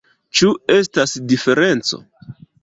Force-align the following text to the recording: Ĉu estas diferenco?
Ĉu 0.39 0.47
estas 0.75 1.13
diferenco? 1.33 2.01